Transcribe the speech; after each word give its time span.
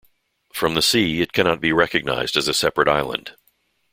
From 0.51 0.73
the 0.73 0.81
sea, 0.81 1.21
it 1.21 1.31
cannot 1.31 1.61
be 1.61 1.71
recognised 1.71 2.35
as 2.35 2.47
a 2.47 2.55
separate 2.55 2.87
island. 2.87 3.35